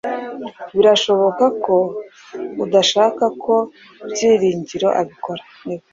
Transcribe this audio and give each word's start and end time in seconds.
Birashoboka 0.75 1.45
ko 1.65 1.75
udashaka 2.63 3.25
ko 3.43 3.55
Byiringiro 4.11 4.87
abikora. 5.01 5.43